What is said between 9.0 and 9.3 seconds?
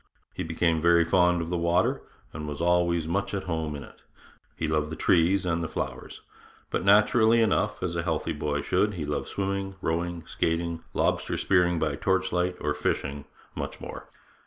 loved